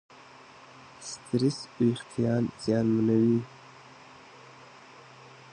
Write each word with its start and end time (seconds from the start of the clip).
سټرېس 1.09 1.59
وېښتيان 1.77 2.43
زیانمنوي. 2.63 3.39